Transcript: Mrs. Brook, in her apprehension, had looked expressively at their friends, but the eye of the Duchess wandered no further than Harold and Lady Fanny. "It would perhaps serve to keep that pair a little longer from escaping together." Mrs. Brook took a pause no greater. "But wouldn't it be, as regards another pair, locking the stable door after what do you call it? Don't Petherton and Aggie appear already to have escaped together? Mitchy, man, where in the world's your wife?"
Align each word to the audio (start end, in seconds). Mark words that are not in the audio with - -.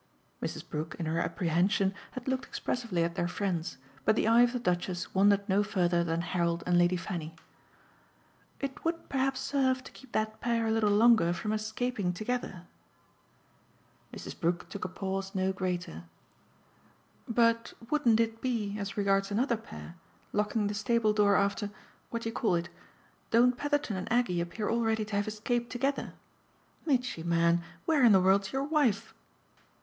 Mrs. 0.41 0.67
Brook, 0.67 0.95
in 0.97 1.05
her 1.05 1.19
apprehension, 1.19 1.93
had 2.13 2.27
looked 2.27 2.45
expressively 2.45 3.03
at 3.03 3.13
their 3.13 3.27
friends, 3.27 3.77
but 4.03 4.15
the 4.15 4.27
eye 4.27 4.41
of 4.41 4.51
the 4.51 4.57
Duchess 4.57 5.13
wandered 5.13 5.47
no 5.47 5.61
further 5.61 6.03
than 6.03 6.21
Harold 6.21 6.63
and 6.65 6.75
Lady 6.75 6.97
Fanny. 6.97 7.35
"It 8.59 8.83
would 8.83 9.09
perhaps 9.09 9.41
serve 9.41 9.83
to 9.83 9.91
keep 9.91 10.11
that 10.13 10.41
pair 10.41 10.65
a 10.65 10.71
little 10.71 10.89
longer 10.89 11.33
from 11.33 11.53
escaping 11.53 12.13
together." 12.13 12.65
Mrs. 14.11 14.39
Brook 14.39 14.67
took 14.69 14.83
a 14.83 14.87
pause 14.89 15.35
no 15.35 15.53
greater. 15.53 16.05
"But 17.27 17.73
wouldn't 17.91 18.19
it 18.19 18.41
be, 18.41 18.79
as 18.79 18.97
regards 18.97 19.29
another 19.29 19.55
pair, 19.55 19.97
locking 20.33 20.65
the 20.65 20.73
stable 20.73 21.13
door 21.13 21.35
after 21.35 21.69
what 22.09 22.23
do 22.23 22.29
you 22.29 22.33
call 22.33 22.55
it? 22.55 22.69
Don't 23.29 23.55
Petherton 23.55 23.97
and 23.97 24.11
Aggie 24.11 24.41
appear 24.41 24.67
already 24.67 25.05
to 25.05 25.15
have 25.15 25.27
escaped 25.27 25.69
together? 25.71 26.15
Mitchy, 26.87 27.21
man, 27.21 27.61
where 27.85 28.03
in 28.03 28.13
the 28.13 28.19
world's 28.19 28.51
your 28.51 28.63
wife?" 28.63 29.13